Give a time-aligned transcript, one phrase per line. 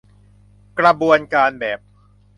[0.79, 1.79] กระบวนการแบบ